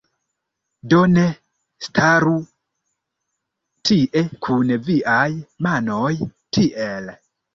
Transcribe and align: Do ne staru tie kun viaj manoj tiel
Do 0.93 1.01
ne 1.09 1.25
staru 1.87 2.31
tie 3.89 4.23
kun 4.47 4.73
viaj 4.87 5.29
manoj 5.67 6.13
tiel 6.59 7.13